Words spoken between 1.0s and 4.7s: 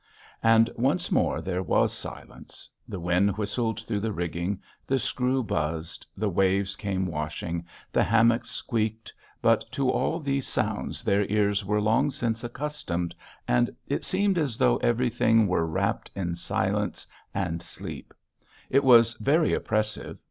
more there was silence.... The wind whistled through the rigging,